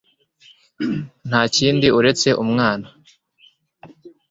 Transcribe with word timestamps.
Nta 1.29 1.41
kindi 1.55 1.87
uretse 1.99 2.27
umwana 2.43 2.87